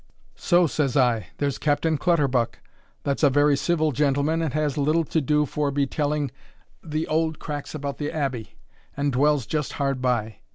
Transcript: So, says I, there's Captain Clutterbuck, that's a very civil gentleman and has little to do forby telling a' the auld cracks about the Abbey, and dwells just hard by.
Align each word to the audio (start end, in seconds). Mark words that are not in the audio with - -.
So, 0.35 0.65
says 0.65 0.97
I, 0.97 1.27
there's 1.37 1.59
Captain 1.59 1.95
Clutterbuck, 1.95 2.57
that's 3.03 3.21
a 3.21 3.29
very 3.29 3.55
civil 3.55 3.91
gentleman 3.91 4.41
and 4.41 4.51
has 4.55 4.75
little 4.75 5.03
to 5.03 5.21
do 5.21 5.45
forby 5.45 5.85
telling 5.85 6.31
a' 6.83 6.87
the 6.87 7.07
auld 7.07 7.37
cracks 7.37 7.75
about 7.75 7.99
the 7.99 8.11
Abbey, 8.11 8.55
and 8.97 9.11
dwells 9.11 9.45
just 9.45 9.73
hard 9.73 10.01
by. 10.01 10.37